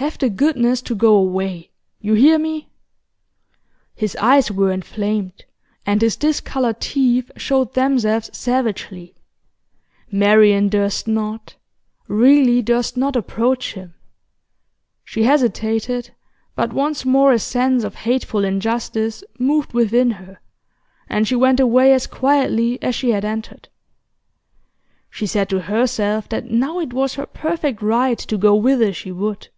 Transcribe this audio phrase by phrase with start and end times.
[0.00, 1.70] 'Have the goodness to go away.
[2.02, 2.68] You hear me?'
[3.94, 5.46] His eyes were inflamed,
[5.86, 9.14] and his discoloured teeth showed themselves savagely.
[10.10, 11.54] Marian durst not,
[12.08, 13.94] really durst not approach him.
[15.02, 16.12] She hesitated,
[16.54, 20.40] but once more a sense of hateful injustice moved within her,
[21.08, 23.70] and she went away as quietly as she had entered.
[25.08, 29.10] She said to herself that now it was her perfect right to go whither she
[29.10, 29.48] would.